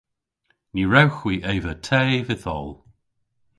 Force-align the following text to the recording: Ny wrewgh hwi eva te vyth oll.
Ny 0.73 0.83
wrewgh 0.87 1.17
hwi 1.19 1.35
eva 1.53 1.73
te 1.87 2.01
vyth 2.27 2.47
oll. 2.55 2.71